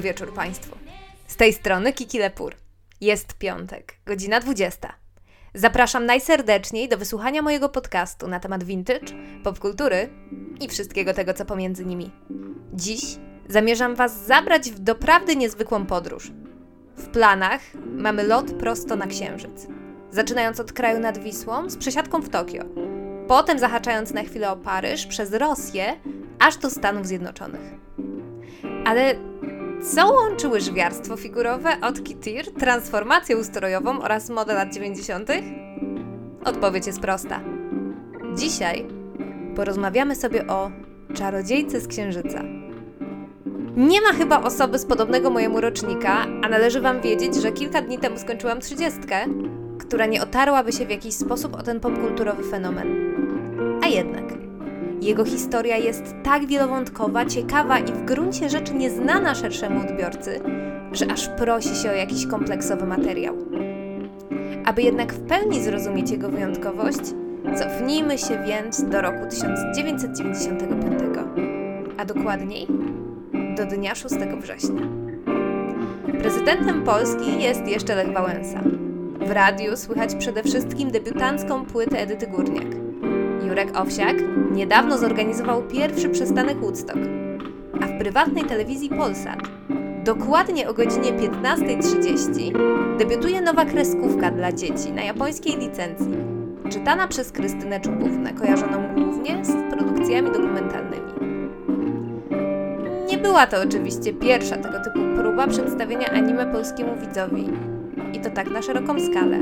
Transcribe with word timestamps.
Dobry 0.00 0.12
wieczór 0.12 0.34
Państwu. 0.34 0.76
Z 1.26 1.36
tej 1.36 1.52
strony 1.52 1.92
Kiki 1.92 2.18
Lepur. 2.18 2.54
Jest 3.00 3.34
piątek, 3.34 3.96
godzina 4.06 4.40
20. 4.40 4.94
Zapraszam 5.54 6.06
najserdeczniej 6.06 6.88
do 6.88 6.98
wysłuchania 6.98 7.42
mojego 7.42 7.68
podcastu 7.68 8.28
na 8.28 8.40
temat 8.40 8.64
vintage, 8.64 9.06
popkultury 9.44 10.08
i 10.60 10.68
wszystkiego 10.68 11.14
tego, 11.14 11.34
co 11.34 11.44
pomiędzy 11.44 11.86
nimi. 11.86 12.10
Dziś 12.72 13.00
zamierzam 13.48 13.94
Was 13.94 14.26
zabrać 14.26 14.70
w 14.70 14.78
doprawdy 14.78 15.36
niezwykłą 15.36 15.86
podróż. 15.86 16.32
W 16.96 17.08
planach 17.08 17.60
mamy 17.96 18.22
lot 18.22 18.52
prosto 18.52 18.96
na 18.96 19.06
Księżyc. 19.06 19.66
Zaczynając 20.10 20.60
od 20.60 20.72
kraju 20.72 21.00
nad 21.00 21.18
Wisłą 21.18 21.70
z 21.70 21.76
przesiadką 21.76 22.22
w 22.22 22.28
Tokio. 22.28 22.64
Potem 23.28 23.58
zahaczając 23.58 24.12
na 24.12 24.22
chwilę 24.22 24.50
o 24.50 24.56
Paryż 24.56 25.06
przez 25.06 25.32
Rosję 25.32 26.00
aż 26.38 26.56
do 26.56 26.70
Stanów 26.70 27.06
Zjednoczonych. 27.06 27.74
Ale 28.84 29.14
co 29.82 30.12
łączy 30.12 30.48
łyżwiarstwo 30.48 31.16
figurowe, 31.16 31.70
od 31.82 32.04
Kitir, 32.04 32.54
transformację 32.54 33.36
ustrojową 33.36 34.02
oraz 34.02 34.30
modę 34.30 34.54
lat 34.54 34.74
90.? 34.74 35.30
Odpowiedź 36.44 36.86
jest 36.86 37.00
prosta. 37.00 37.40
Dzisiaj 38.36 38.86
porozmawiamy 39.56 40.16
sobie 40.16 40.46
o 40.46 40.70
czarodziejce 41.14 41.80
z 41.80 41.88
Księżyca. 41.88 42.42
Nie 43.76 44.00
ma 44.00 44.12
chyba 44.12 44.42
osoby 44.42 44.78
z 44.78 44.86
podobnego 44.86 45.30
mojemu 45.30 45.60
rocznika, 45.60 46.26
a 46.42 46.48
należy 46.48 46.80
Wam 46.80 47.00
wiedzieć, 47.00 47.34
że 47.34 47.52
kilka 47.52 47.82
dni 47.82 47.98
temu 47.98 48.18
skończyłam 48.18 48.60
trzydziestkę, 48.60 49.16
która 49.78 50.06
nie 50.06 50.22
otarłaby 50.22 50.72
się 50.72 50.86
w 50.86 50.90
jakiś 50.90 51.14
sposób 51.14 51.54
o 51.54 51.62
ten 51.62 51.80
popkulturowy 51.80 52.50
fenomen. 52.50 53.14
A 53.84 53.86
jednak, 53.86 54.24
jego 55.00 55.24
historia 55.24 55.76
jest 55.76 56.14
tak 56.22 56.46
wielowątkowa, 56.46 57.26
ciekawa 57.26 57.78
i 57.78 57.92
w 57.92 58.04
gruncie 58.04 58.48
rzeczy 58.48 58.74
nieznana 58.74 59.34
szerszemu 59.34 59.80
odbiorcy, 59.80 60.40
że 60.92 61.12
aż 61.12 61.28
prosi 61.28 61.76
się 61.76 61.90
o 61.90 61.94
jakiś 61.94 62.26
kompleksowy 62.26 62.86
materiał. 62.86 63.36
Aby 64.64 64.82
jednak 64.82 65.12
w 65.12 65.26
pełni 65.26 65.62
zrozumieć 65.62 66.10
jego 66.10 66.28
wyjątkowość, 66.28 67.00
cofnijmy 67.58 68.18
się 68.18 68.42
więc 68.46 68.84
do 68.84 69.02
roku 69.02 69.26
1995, 69.30 71.00
a 71.98 72.04
dokładniej 72.04 72.66
do 73.56 73.66
dnia 73.66 73.94
6 73.94 74.14
września. 74.40 74.80
Prezydentem 76.20 76.82
Polski 76.82 77.42
jest 77.42 77.66
jeszcze 77.66 77.94
Lech 77.94 78.12
Wałęsa. 78.12 78.60
W 79.20 79.30
radiu 79.30 79.76
słychać 79.76 80.14
przede 80.14 80.42
wszystkim 80.42 80.90
debiutancką 80.90 81.66
płytę 81.66 81.98
Edyty 81.98 82.26
Górniak. 82.26 82.89
Jurek 83.50 83.76
Owsiak 83.76 84.16
niedawno 84.52 84.98
zorganizował 84.98 85.62
pierwszy 85.62 86.08
przystanek 86.08 86.58
Woodstock, 86.58 86.98
a 87.80 87.86
w 87.86 87.98
prywatnej 87.98 88.44
telewizji 88.44 88.88
Polsat 88.88 89.38
dokładnie 90.04 90.68
o 90.68 90.74
godzinie 90.74 91.12
15.30 91.12 92.52
debiutuje 92.98 93.40
nowa 93.40 93.64
kreskówka 93.64 94.30
dla 94.30 94.52
dzieci 94.52 94.92
na 94.92 95.02
japońskiej 95.02 95.56
licencji, 95.56 96.16
czytana 96.70 97.08
przez 97.08 97.32
Krystynę 97.32 97.80
Czubównę, 97.80 98.32
kojarzoną 98.32 98.94
głównie 98.94 99.44
z 99.44 99.74
produkcjami 99.74 100.30
dokumentalnymi. 100.30 101.12
Nie 103.10 103.18
była 103.18 103.46
to 103.46 103.62
oczywiście 103.62 104.12
pierwsza 104.12 104.56
tego 104.56 104.80
typu 104.84 105.00
próba 105.16 105.46
przedstawienia 105.46 106.10
anime 106.10 106.46
polskiemu 106.46 106.96
widzowi. 106.96 107.50
I 108.12 108.20
to 108.20 108.30
tak 108.30 108.50
na 108.50 108.62
szeroką 108.62 109.00
skalę. 109.00 109.38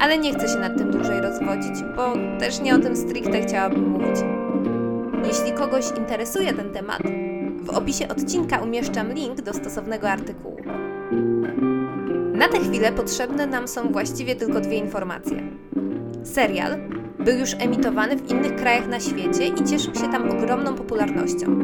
Ale 0.00 0.18
nie 0.18 0.34
chcę 0.34 0.48
się 0.48 0.58
nad 0.58 0.78
tym 0.78 0.90
dłużej 0.90 1.20
rozwodzić, 1.20 1.84
bo 1.96 2.12
też 2.38 2.60
nie 2.60 2.74
o 2.74 2.78
tym 2.78 2.96
stricte 2.96 3.40
chciałabym 3.40 3.88
mówić. 3.88 4.16
Jeśli 5.26 5.52
kogoś 5.52 5.84
interesuje 5.98 6.52
ten 6.52 6.70
temat, 6.70 7.02
w 7.62 7.70
opisie 7.70 8.08
odcinka 8.08 8.58
umieszczam 8.58 9.12
link 9.12 9.40
do 9.40 9.54
stosownego 9.54 10.10
artykułu. 10.10 10.56
Na 12.34 12.48
tę 12.48 12.58
chwilę 12.60 12.92
potrzebne 12.92 13.46
nam 13.46 13.68
są 13.68 13.92
właściwie 13.92 14.36
tylko 14.36 14.60
dwie 14.60 14.76
informacje. 14.76 15.42
Serial 16.24 16.76
był 17.18 17.38
już 17.38 17.54
emitowany 17.58 18.16
w 18.16 18.30
innych 18.30 18.56
krajach 18.56 18.88
na 18.88 19.00
świecie 19.00 19.46
i 19.46 19.64
cieszył 19.64 19.94
się 19.94 20.08
tam 20.12 20.30
ogromną 20.30 20.74
popularnością. 20.74 21.58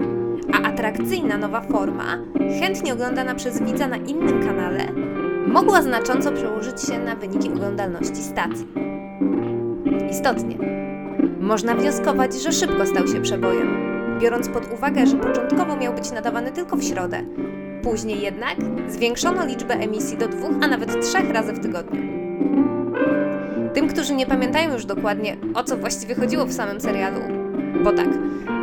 A 0.53 0.63
atrakcyjna 0.63 1.39
nowa 1.39 1.61
forma, 1.61 2.19
chętnie 2.61 2.93
oglądana 2.93 3.35
przez 3.35 3.63
widza 3.63 3.89
na 3.89 3.97
innym 3.97 4.47
kanale, 4.47 4.87
mogła 5.57 5.83
znacząco 5.83 6.33
przełożyć 6.33 6.83
się 6.83 6.99
na 6.99 7.17
wyniki 7.17 7.49
oglądalności 7.49 8.23
stacji. 8.23 8.67
Istotnie, 10.11 10.59
można 11.41 11.75
wnioskować, 11.75 12.35
że 12.35 12.53
szybko 12.53 12.87
stał 12.87 13.07
się 13.07 13.23
przebojem, 13.23 13.69
biorąc 14.21 14.49
pod 14.49 14.73
uwagę, 14.73 15.07
że 15.07 15.17
początkowo 15.17 15.77
miał 15.77 15.95
być 15.95 16.13
nadawany 16.13 16.53
tylko 16.53 16.77
w 16.77 16.85
środę. 16.85 17.23
Później 17.83 18.21
jednak 18.21 18.57
zwiększono 18.89 19.47
liczbę 19.47 19.75
emisji 19.75 20.19
do 20.19 20.29
dwóch, 20.29 20.53
a 20.63 20.69
nawet 20.69 21.05
trzech 21.05 21.31
razy 21.31 21.53
w 21.53 21.61
tygodniu. 21.61 22.03
Tym, 23.75 23.89
którzy 23.89 24.15
nie 24.15 24.27
pamiętają 24.27 24.73
już 24.73 24.85
dokładnie, 24.85 25.37
o 25.55 25.65
co 25.65 25.77
właściwie 25.77 26.15
chodziło 26.15 26.47
w 26.47 26.53
samym 26.53 26.81
serialu, 26.81 27.21
bo 27.85 27.93
tak, 27.93 28.09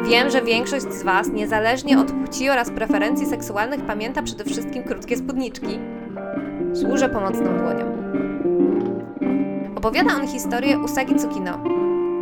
wiem, 0.05 0.29
że 0.29 0.41
większość 0.41 0.85
z 0.93 1.03
Was, 1.03 1.27
niezależnie 1.31 1.99
od 1.99 2.11
płci 2.11 2.49
oraz 2.49 2.69
preferencji 2.69 3.25
seksualnych, 3.25 3.81
pamięta 3.85 4.23
przede 4.23 4.43
wszystkim 4.43 4.83
krótkie 4.83 5.17
spódniczki. 5.17 5.79
Służę 6.73 7.09
pomocną 7.09 7.57
dłonią. 7.57 7.85
Opowiada 9.75 10.15
on 10.15 10.27
historię 10.27 10.79
Usagi 10.79 11.15
Tsukino, 11.15 11.59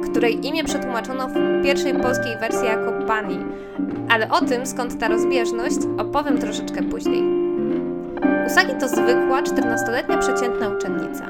której 0.03 0.47
imię 0.47 0.63
przetłumaczono 0.63 1.27
w 1.27 1.63
pierwszej 1.63 1.93
polskiej 1.93 2.37
wersji 2.37 2.67
jako 2.67 2.91
Pani, 3.07 3.37
ale 4.09 4.29
o 4.29 4.41
tym, 4.41 4.65
skąd 4.65 4.99
ta 4.99 5.07
rozbieżność, 5.07 5.77
opowiem 5.97 6.37
troszeczkę 6.37 6.83
później. 6.83 7.23
Usagi 8.47 8.73
to 8.79 8.87
zwykła, 8.87 9.41
14-letnia 9.41 10.17
przeciętna 10.17 10.69
uczennica, 10.69 11.25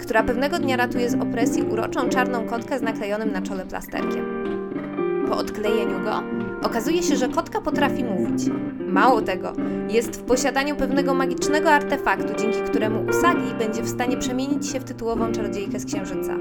która 0.00 0.22
pewnego 0.22 0.58
dnia 0.58 0.76
ratuje 0.76 1.10
z 1.10 1.14
opresji 1.14 1.62
uroczą 1.62 2.08
czarną 2.08 2.46
kotkę 2.46 2.78
z 2.78 2.82
naklejonym 2.82 3.32
na 3.32 3.42
czole 3.42 3.66
plasterkiem. 3.66 4.24
Po 5.28 5.36
odklejeniu 5.36 6.04
go 6.04 6.35
okazuje 6.66 7.02
się, 7.02 7.16
że 7.16 7.28
kotka 7.28 7.60
potrafi 7.60 8.04
mówić. 8.04 8.50
Mało 8.88 9.22
tego, 9.22 9.52
jest 9.88 10.16
w 10.16 10.22
posiadaniu 10.22 10.76
pewnego 10.76 11.14
magicznego 11.14 11.70
artefaktu, 11.70 12.34
dzięki 12.38 12.60
któremu 12.60 13.04
Usagi 13.10 13.54
będzie 13.58 13.82
w 13.82 13.88
stanie 13.88 14.16
przemienić 14.16 14.70
się 14.70 14.80
w 14.80 14.84
tytułową 14.84 15.32
czarodziejkę 15.32 15.80
z 15.80 15.84
księżyca. 15.84 16.36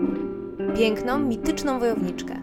Piękną, 0.77 1.19
mityczną 1.19 1.79
wojowniczkę. 1.79 2.33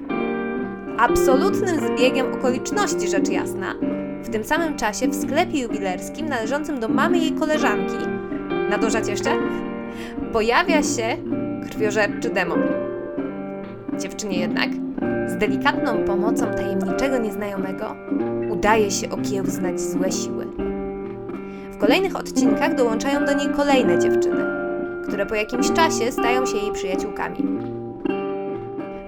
Absolutnym 0.99 1.81
zbiegiem 1.81 2.35
okoliczności, 2.35 3.09
rzecz 3.09 3.29
jasna, 3.29 3.75
w 4.23 4.29
tym 4.29 4.45
samym 4.45 4.77
czasie 4.77 5.09
w 5.09 5.23
sklepie 5.23 5.61
jubilerskim 5.61 6.29
należącym 6.29 6.81
do 6.81 6.89
mamy 6.89 7.19
jej 7.19 7.33
koleżanki, 7.33 7.97
nadużać 8.71 9.09
jeszcze, 9.09 9.31
pojawia 10.33 10.83
się 10.83 11.17
krwiożerczy 11.71 12.31
demon. 12.31 12.63
Dziewczynie 13.99 14.39
jednak, 14.39 14.69
z 15.27 15.37
delikatną 15.37 16.05
pomocą 16.05 16.47
tajemniczego 16.47 17.19
nieznajomego, 17.19 17.97
udaje 18.51 18.91
się 18.91 19.11
okiełznać 19.11 19.81
złe 19.81 20.13
siły. 20.13 20.47
W 21.73 21.79
kolejnych 21.79 22.17
odcinkach 22.17 22.75
dołączają 22.75 23.25
do 23.25 23.33
niej 23.33 23.49
kolejne 23.49 23.99
dziewczyny, 23.99 24.45
które 25.09 25.27
po 25.27 25.35
jakimś 25.35 25.73
czasie 25.73 26.13
stają 26.13 26.47
się 26.47 26.57
jej 26.57 26.73
przyjaciółkami. 26.73 27.37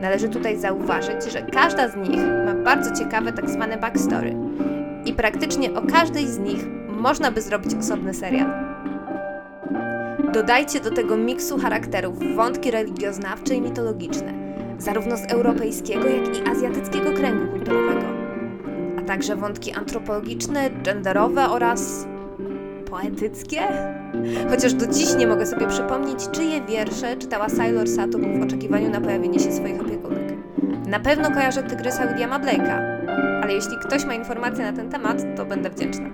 Należy 0.01 0.29
tutaj 0.29 0.59
zauważyć, 0.59 1.33
że 1.33 1.43
każda 1.43 1.89
z 1.89 1.97
nich 1.97 2.21
ma 2.47 2.55
bardzo 2.55 3.05
ciekawe 3.05 3.33
tak 3.33 3.51
zwane 3.51 3.77
backstory 3.77 4.37
i 5.05 5.13
praktycznie 5.13 5.75
o 5.75 5.83
każdej 5.83 6.27
z 6.27 6.39
nich 6.39 6.67
można 6.89 7.31
by 7.31 7.43
zrobić 7.43 7.75
osobny 7.75 8.15
serial. 8.15 8.51
Dodajcie 10.33 10.81
do 10.81 10.91
tego 10.91 11.17
miksu 11.17 11.59
charakterów 11.59 12.15
wątki 12.37 12.71
religioznawcze 12.71 13.55
i 13.55 13.61
mitologiczne, 13.61 14.44
zarówno 14.85 15.17
z 15.17 15.33
europejskiego, 15.33 16.09
jak 16.09 16.39
i 16.39 16.51
azjatyckiego 16.51 17.13
kręgu 17.13 17.53
kulturowego, 17.53 18.07
a 18.99 19.03
także 19.03 19.37
wątki 19.37 19.73
antropologiczne, 19.73 20.71
genderowe 20.71 21.49
oraz 21.49 22.07
poetyckie? 22.91 23.61
Chociaż 24.51 24.75
do 24.75 24.87
dziś 24.87 25.15
nie 25.19 25.27
mogę 25.27 25.47
sobie 25.47 25.67
przypomnieć, 25.67 26.29
czyje 26.33 26.61
wiersze 26.61 27.17
czytała 27.17 27.49
Sailor 27.49 27.89
Sato 27.89 28.19
w 28.19 28.43
oczekiwaniu 28.43 28.91
na 28.91 29.01
pojawienie 29.01 29.41
się 29.41 29.53
swoich 29.53 29.81
opiekunek. 29.81 30.33
Na 30.87 31.01
pewno 31.01 31.31
kojarzę 31.31 31.63
Tygrysa 31.63 32.07
Williama 32.07 32.41
Blake'a, 32.41 32.79
ale 33.43 33.55
jeśli 33.55 33.77
ktoś 33.79 34.05
ma 34.05 34.15
informacje 34.15 34.65
na 34.65 34.73
ten 34.73 34.91
temat, 34.91 35.23
to 35.37 35.45
będę 35.45 35.71
wdzięczna. 35.71 36.11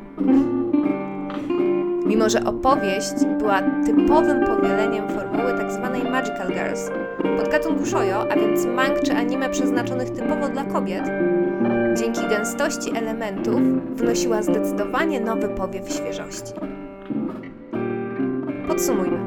Mimo, 2.07 2.29
że 2.29 2.45
opowieść 2.45 3.25
była 3.39 3.63
typowym 3.87 4.47
powieleniem 4.47 5.09
formuły 5.09 5.59
tzw. 5.59 5.91
Tak 5.93 6.11
Magical 6.11 6.49
Girls, 6.49 6.91
podgatunku 7.23 7.87
shoyo, 7.87 8.33
a 8.33 8.37
więc 8.37 8.67
mang 8.67 9.01
czy 9.03 9.13
anime 9.13 9.51
przeznaczonych 9.51 10.11
typowo 10.11 10.49
dla 10.49 10.65
kobiet, 10.65 11.05
dzięki 11.97 12.21
gęstości 12.29 12.97
elementów 12.97 13.61
wnosiła 13.97 14.43
zdecydowanie 14.43 15.21
nowy 15.21 15.49
powiew 15.49 15.93
świeżości. 15.93 16.53
Podsumujmy. 18.69 19.19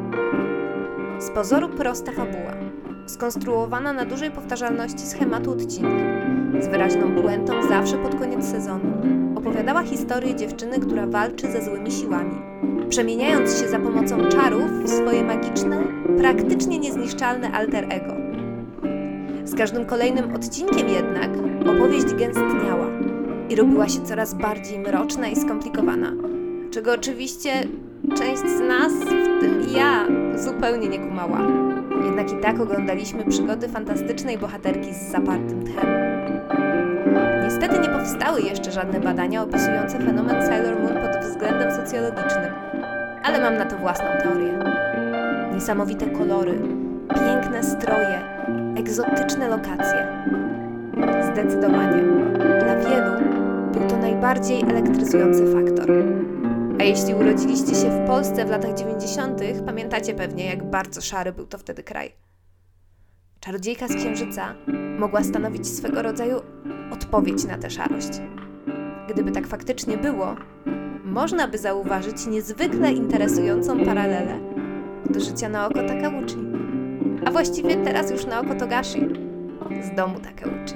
Z 1.19 1.30
pozoru 1.30 1.69
prosta 1.69 2.12
fabuła, 2.12 2.54
skonstruowana 3.06 3.94
na 3.94 4.06
dużej 4.06 4.31
powtarzalności 4.31 5.06
schematu 5.06 5.51
odcinka, 5.51 6.04
z 6.60 6.68
wyraźną 6.68 7.22
puentą 7.22 7.54
zawsze 7.69 7.98
pod 7.98 8.16
koniec 8.16 8.45
sezonu, 8.45 8.94
opowiadała 9.36 9.84
historię 9.84 10.36
dziewczyny, 10.36 10.80
która 10.80 11.07
walczy 11.07 11.51
ze 11.51 11.62
złymi 11.62 11.92
siłami, 11.92 12.42
przemieniając 12.94 13.60
się 13.60 13.68
za 13.68 13.80
pomocą 13.80 14.30
czarów 14.30 14.72
w 14.84 14.90
swoje 14.90 15.24
magiczne, 15.24 15.84
praktycznie 16.18 16.80
niezniszczalne 16.80 17.51
alter 17.51 17.86
ego. 17.90 18.13
Z 19.44 19.56
każdym 19.56 19.86
kolejnym 19.86 20.36
odcinkiem 20.36 20.90
jednak 20.90 21.30
opowieść 21.62 22.13
gęstniała 22.13 22.88
i 23.50 23.56
robiła 23.56 23.90
się 23.90 24.01
coraz 24.01 24.34
bardziej 24.34 24.80
mroczna 24.80 25.28
i 25.28 25.36
skomplikowana, 25.36 26.12
czego 26.72 26.94
oczywiście 26.94 27.51
część 28.18 28.42
z 28.42 28.60
nas, 28.60 28.94
w 28.94 29.42
tym 29.42 29.66
ja, 29.75 30.07
zupełnie 30.36 30.90
nie 30.90 31.00
kumała. 31.00 31.40
Jednak 32.06 32.31
i 32.31 32.36
tak 32.36 32.60
oglądaliśmy 32.60 33.25
przygody 33.25 33.68
fantastycznej 33.68 34.38
bohaterki 34.38 34.94
z 34.94 35.12
zapartym 35.12 35.63
tchem. 35.63 35.88
Niestety 37.44 37.80
nie 37.80 37.90
powstały 37.90 38.42
jeszcze 38.42 38.72
żadne 38.72 39.00
badania 39.00 39.44
opisujące 39.44 40.00
fenomen 40.00 40.45
Sailor 40.45 40.80
Moon 40.80 40.94
pod 40.94 41.25
względem 41.25 41.72
socjologicznym, 41.72 42.72
ale 43.23 43.41
mam 43.41 43.57
na 43.57 43.65
to 43.65 43.77
własną 43.77 44.05
teorię. 44.23 44.59
Niesamowite 45.53 46.05
kolory, 46.09 46.59
piękne 47.15 47.63
stroje, 47.63 48.21
egzotyczne 48.77 49.47
lokacje. 49.47 50.25
Zdecydowanie, 51.33 52.03
dla 52.59 52.75
wielu 52.75 53.29
był 53.73 53.87
to 53.87 53.97
najbardziej 53.97 54.61
elektryzujący 54.61 55.53
faktor. 55.53 55.91
A 56.79 56.83
jeśli 56.83 57.13
urodziliście 57.13 57.75
się 57.75 57.89
w 57.89 58.07
Polsce 58.07 58.45
w 58.45 58.49
latach 58.49 58.73
90., 58.73 59.41
pamiętacie 59.65 60.13
pewnie, 60.13 60.45
jak 60.45 60.69
bardzo 60.69 61.01
szary 61.01 61.31
był 61.31 61.47
to 61.47 61.57
wtedy 61.57 61.83
kraj. 61.83 62.11
Czarodziejka 63.39 63.87
z 63.87 63.95
Księżyca 63.95 64.55
mogła 64.99 65.23
stanowić 65.23 65.67
swego 65.67 66.01
rodzaju 66.01 66.41
odpowiedź 66.91 67.45
na 67.45 67.57
tę 67.57 67.69
szarość. 67.69 68.21
Gdyby 69.09 69.31
tak 69.31 69.47
faktycznie 69.47 69.97
było, 69.97 70.35
można 71.03 71.47
by 71.47 71.57
zauważyć 71.57 72.27
niezwykle 72.27 72.91
interesującą 72.91 73.85
paralelę 73.85 74.39
do 75.09 75.19
życia 75.19 75.50
na 75.50 75.67
oko 75.67 75.83
Takeuchi. 75.83 76.38
A 77.25 77.31
właściwie 77.31 77.75
teraz 77.75 78.11
już 78.11 78.25
na 78.25 78.39
oko 78.39 78.55
Togashi 78.55 79.01
z 79.83 79.95
domu 79.95 80.19
Takeuchi. 80.19 80.75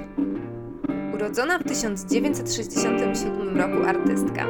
Urodzona 1.14 1.58
w 1.58 1.64
1967 1.64 3.56
roku 3.56 3.86
artystka, 3.86 4.46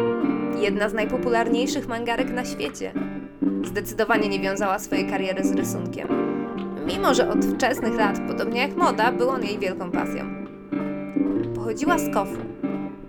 jedna 0.60 0.88
z 0.88 0.94
najpopularniejszych 0.94 1.88
mangarek 1.88 2.30
na 2.30 2.44
świecie, 2.44 2.92
zdecydowanie 3.64 4.28
nie 4.28 4.40
wiązała 4.40 4.78
swojej 4.78 5.10
kariery 5.10 5.44
z 5.44 5.52
rysunkiem. 5.52 6.08
Mimo, 6.86 7.14
że 7.14 7.30
od 7.30 7.44
wczesnych 7.44 7.94
lat, 7.94 8.20
podobnie 8.28 8.60
jak 8.60 8.76
moda, 8.76 9.12
był 9.12 9.28
on 9.28 9.42
jej 9.44 9.58
wielką 9.58 9.90
pasją. 9.90 10.24
Pochodziła 11.54 11.98
z 11.98 12.14
Kofu, 12.14 12.38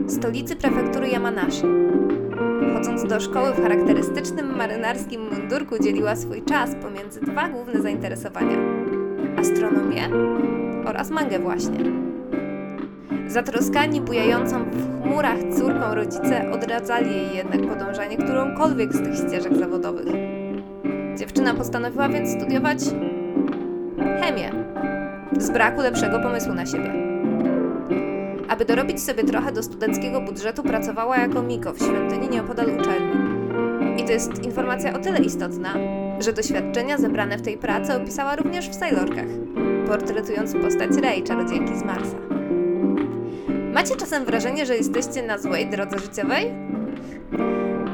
stolicy 0.07 0.55
prefektury 0.55 1.07
Yamanashi. 1.07 1.63
Chodząc 2.79 3.03
do 3.03 3.19
szkoły 3.19 3.53
w 3.53 3.61
charakterystycznym 3.61 4.57
marynarskim 4.57 5.21
mundurku, 5.29 5.83
dzieliła 5.83 6.15
swój 6.15 6.41
czas 6.41 6.75
pomiędzy 6.81 7.21
dwa 7.21 7.49
główne 7.49 7.81
zainteresowania: 7.81 8.57
astronomię 9.37 10.09
oraz 10.85 11.09
mangę 11.09 11.39
właśnie. 11.39 11.77
Zatroskani 13.27 14.01
bujającą 14.01 14.63
w 14.63 15.03
chmurach 15.03 15.37
córką 15.57 15.95
rodzice 15.95 16.51
odradzali 16.51 17.11
jej 17.15 17.35
jednak 17.35 17.67
podążanie 17.67 18.17
którąkolwiek 18.17 18.93
z 18.93 19.01
tych 19.03 19.15
ścieżek 19.15 19.57
zawodowych. 19.57 20.07
Dziewczyna 21.17 21.53
postanowiła 21.53 22.09
więc 22.09 22.29
studiować 22.29 22.79
chemię, 24.21 24.51
z 25.37 25.51
braku 25.51 25.81
lepszego 25.81 26.19
pomysłu 26.19 26.53
na 26.53 26.65
siebie. 26.65 27.08
Aby 28.49 28.65
dorobić 28.65 29.01
sobie 29.03 29.23
trochę 29.23 29.51
do 29.51 29.63
studenckiego 29.63 30.21
budżetu, 30.21 30.63
pracowała 30.63 31.17
jako 31.17 31.41
Miko 31.43 31.73
w 31.73 31.77
świątyni 31.77 32.29
nieopodal 32.29 32.65
uczelni. 32.79 33.29
I 34.01 34.03
to 34.05 34.11
jest 34.11 34.45
informacja 34.45 34.93
o 34.93 34.99
tyle 34.99 35.19
istotna, 35.19 35.73
że 36.19 36.33
doświadczenia 36.33 36.97
zebrane 36.97 37.37
w 37.37 37.41
tej 37.41 37.57
pracy 37.57 37.93
opisała 37.93 38.35
również 38.35 38.69
w 38.69 38.75
Sailorkach, 38.75 39.27
portretując 39.87 40.53
postać 40.53 40.89
Rei, 41.01 41.23
czarodziejki 41.23 41.77
z 41.77 41.83
Marsa. 41.83 42.17
Macie 43.73 43.95
czasem 43.95 44.25
wrażenie, 44.25 44.65
że 44.65 44.75
jesteście 44.75 45.23
na 45.23 45.37
złej 45.37 45.69
drodze 45.69 45.99
życiowej? 45.99 46.53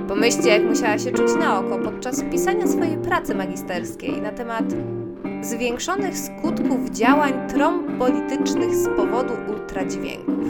Pomyślcie, 0.07 0.49
jak 0.49 0.63
musiała 0.63 0.99
się 0.99 1.11
czuć 1.11 1.35
na 1.39 1.59
oko 1.59 1.77
podczas 1.77 2.23
pisania 2.31 2.67
swojej 2.67 2.97
pracy 2.97 3.35
magisterskiej 3.35 4.21
na 4.21 4.31
temat 4.31 4.65
zwiększonych 5.45 6.17
skutków 6.17 6.89
działań 6.89 7.33
trombolitycznych 7.47 8.75
z 8.75 8.87
powodu 8.87 9.33
ultradźwięków. 9.49 10.45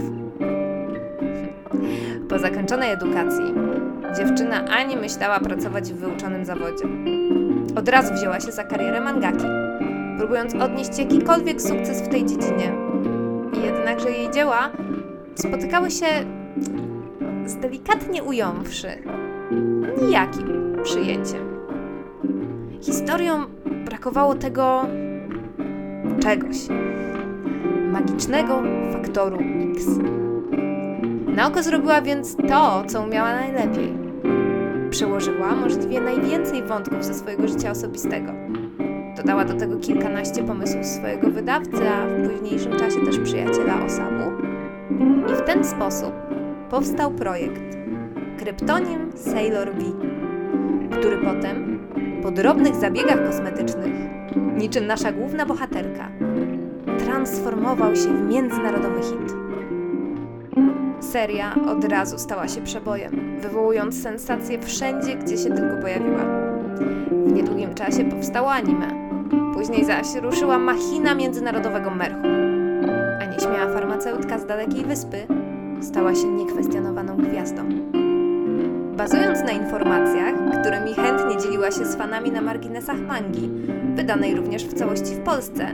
Po 2.29 2.39
zakończonej 2.39 2.91
edukacji 2.91 3.53
dziewczyna 4.17 4.65
ani 4.65 4.97
myślała 4.97 5.39
pracować 5.39 5.93
w 5.93 5.95
wyuczonym 5.95 6.45
zawodzie. 6.45 6.85
Od 7.75 7.89
razu 7.89 8.13
wzięła 8.13 8.39
się 8.39 8.51
za 8.51 8.63
karierę 8.63 9.01
mangaki, 9.01 9.45
próbując 10.17 10.55
odnieść 10.55 10.99
jakikolwiek 10.99 11.61
sukces 11.61 12.01
w 12.01 12.07
tej 12.07 12.25
dziedzinie. 12.25 12.73
Jednakże 13.63 14.11
jej 14.11 14.31
dzieła 14.31 14.71
spotykały 15.35 15.91
się 15.91 16.05
z 17.45 17.55
delikatnie 17.55 18.23
ująwszy 18.23 18.87
nijakim 20.01 20.77
przyjęciem. 20.83 21.59
Historią 22.81 23.45
brakowało 23.85 24.35
tego 24.35 24.85
czegoś 26.19 26.57
magicznego 27.91 28.63
faktoru 28.93 29.37
X. 29.71 29.85
Na 31.27 31.47
oko 31.47 31.63
zrobiła 31.63 32.01
więc 32.01 32.35
to, 32.35 32.83
co 32.87 33.03
umiała 33.03 33.35
najlepiej. 33.35 33.93
Przełożyła 34.89 35.55
możliwie 35.55 36.01
najwięcej 36.01 36.63
wątków 36.63 37.05
ze 37.05 37.13
swojego 37.13 37.47
życia 37.47 37.71
osobistego. 37.71 38.31
Dodała 39.17 39.45
do 39.45 39.53
tego 39.53 39.79
kilkanaście 39.79 40.43
pomysłów 40.43 40.85
swojego 40.85 41.29
wydawcy, 41.29 41.89
a 41.89 42.07
w 42.07 42.29
późniejszym 42.29 42.71
czasie 42.79 43.05
też 43.05 43.19
przyjaciela 43.19 43.85
Osamu 43.85 44.31
i 45.31 45.35
w 45.35 45.41
ten 45.41 45.63
sposób 45.63 46.13
powstał 46.69 47.11
projekt 47.11 47.77
Kryptonim 48.37 49.11
Sailor 49.15 49.75
V, 49.75 49.83
który 50.91 51.17
potem, 51.17 51.64
po 52.25 52.31
drobnych 52.31 52.75
zabiegach 52.75 53.25
kosmetycznych, 53.25 53.93
niczym 54.57 54.87
nasza 54.87 55.11
główna 55.11 55.45
bohaterka, 55.45 56.11
transformował 56.97 57.95
się 57.95 58.09
w 58.13 58.29
międzynarodowy 58.29 59.01
hit. 59.01 59.33
Seria 60.99 61.55
od 61.67 61.83
razu 61.83 62.17
stała 62.17 62.47
się 62.47 62.61
przebojem, 62.61 63.39
wywołując 63.39 64.03
sensację 64.03 64.59
wszędzie, 64.59 65.15
gdzie 65.15 65.37
się 65.37 65.49
tylko 65.49 65.81
pojawiła. 65.81 66.25
W 67.25 67.31
niedługim 67.33 67.73
czasie 67.73 68.05
powstało 68.05 68.51
anime, 68.51 68.87
później 69.53 69.85
zaś 69.85 70.15
ruszyła 70.21 70.59
machina 70.59 71.15
międzynarodowego 71.15 71.91
merchu 71.91 72.27
nieśmiała 73.31 73.73
farmaceutka 73.73 74.39
z 74.39 74.45
dalekiej 74.45 74.85
wyspy 74.85 75.27
stała 75.81 76.15
się 76.15 76.27
niekwestionowaną 76.27 77.17
gwiazdą. 77.17 77.69
Bazując 78.97 79.39
na 79.39 79.51
informacjach, 79.51 80.35
którymi 80.61 80.93
chętnie 80.93 81.37
dzieliła 81.43 81.71
się 81.71 81.85
z 81.85 81.95
fanami 81.95 82.31
na 82.31 82.41
marginesach 82.41 82.99
mangi, 82.99 83.49
wydanej 83.95 84.35
również 84.35 84.65
w 84.65 84.73
całości 84.73 85.15
w 85.15 85.19
Polsce, 85.19 85.67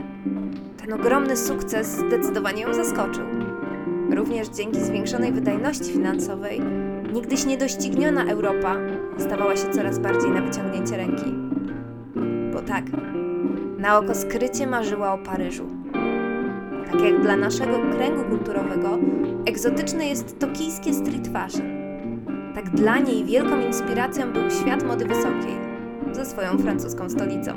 ten 0.76 0.92
ogromny 0.92 1.36
sukces 1.36 1.86
zdecydowanie 1.86 2.62
ją 2.62 2.74
zaskoczył. 2.74 3.24
Również 4.10 4.48
dzięki 4.48 4.80
zwiększonej 4.80 5.32
wydajności 5.32 5.92
finansowej, 5.92 6.60
niegdyś 7.12 7.46
niedościgniona 7.46 8.24
Europa 8.24 8.76
stawała 9.18 9.56
się 9.56 9.70
coraz 9.70 9.98
bardziej 9.98 10.30
na 10.30 10.40
wyciągnięcie 10.40 10.96
ręki. 10.96 11.34
Bo 12.52 12.62
tak, 12.62 12.84
na 13.78 13.98
oko 13.98 14.14
skrycie 14.14 14.66
marzyła 14.66 15.12
o 15.12 15.18
Paryżu 15.18 15.82
tak 16.92 17.00
jak 17.00 17.22
dla 17.22 17.36
naszego 17.36 17.78
kręgu 17.96 18.24
kulturowego, 18.24 18.98
egzotyczne 19.46 20.06
jest 20.06 20.38
tokijskie 20.38 20.94
street 20.94 21.28
fashion. 21.28 21.81
Tak 22.54 22.70
dla 22.70 22.98
niej 22.98 23.24
wielką 23.24 23.60
inspiracją 23.60 24.32
był 24.32 24.50
świat 24.50 24.82
mody 24.82 25.04
wysokiej, 25.04 25.56
ze 26.12 26.26
swoją 26.26 26.58
francuską 26.58 27.10
stolicą. 27.10 27.52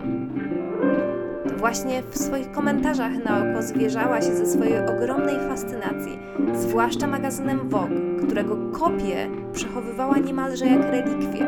To 1.50 1.56
właśnie 1.56 2.04
w 2.10 2.18
swoich 2.18 2.52
komentarzach 2.52 3.12
na 3.26 3.38
oko 3.38 3.62
zwierzała 3.62 4.22
się 4.22 4.36
ze 4.36 4.46
swojej 4.46 4.80
ogromnej 4.80 5.36
fascynacji, 5.50 6.20
zwłaszcza 6.54 7.08
magazynem 7.08 7.70
Vogue, 7.70 8.26
którego 8.26 8.58
kopie 8.72 9.30
przechowywała 9.54 10.18
niemalże 10.18 10.66
jak 10.66 10.82
relikwie. 10.82 11.48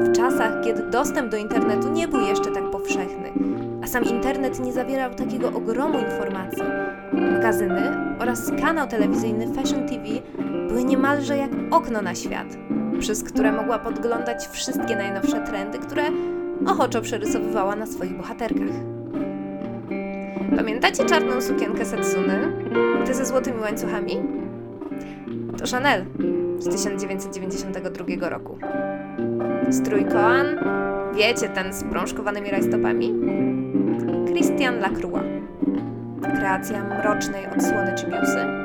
W 0.00 0.12
czasach, 0.12 0.64
kiedy 0.64 0.82
dostęp 0.90 1.30
do 1.30 1.36
internetu 1.36 1.92
nie 1.92 2.08
był 2.08 2.20
jeszcze 2.20 2.50
tak 2.50 2.70
powszechny, 2.70 3.32
a 3.82 3.86
sam 3.86 4.04
internet 4.04 4.60
nie 4.60 4.72
zawierał 4.72 5.14
takiego 5.14 5.48
ogromu 5.48 5.98
informacji, 5.98 6.62
magazyny 7.12 7.82
oraz 8.18 8.50
kanał 8.60 8.88
telewizyjny 8.88 9.54
Fashion 9.54 9.88
TV 9.88 10.04
były 10.74 10.84
niemalże 10.84 11.36
jak 11.36 11.50
okno 11.70 12.02
na 12.02 12.14
świat, 12.14 12.46
przez 13.00 13.24
które 13.24 13.52
mogła 13.52 13.78
podglądać 13.78 14.48
wszystkie 14.48 14.96
najnowsze 14.96 15.40
trendy, 15.40 15.78
które 15.78 16.02
ochoczo 16.66 17.00
przerysowywała 17.00 17.76
na 17.76 17.86
swoich 17.86 18.16
bohaterkach. 18.16 18.74
Pamiętacie 20.56 21.04
czarną 21.04 21.40
sukienkę 21.40 21.84
Setsuny? 21.84 22.52
Te 23.06 23.14
ze 23.14 23.26
złotymi 23.26 23.60
łańcuchami? 23.60 24.22
To 25.58 25.64
Chanel. 25.66 26.04
z 26.58 26.68
1992 26.68 28.28
roku. 28.28 28.58
Strój 29.70 30.04
Koan, 30.04 30.46
wiecie, 31.16 31.48
ten 31.48 31.72
z 31.72 31.84
prążkowanymi 31.84 32.50
rajstopami? 32.50 33.14
Christian 34.26 34.78
Lacroix. 34.78 35.24
Kreacja 36.22 36.84
mrocznej 36.84 37.46
odsłony 37.46 37.94
Chibiusy. 37.98 38.63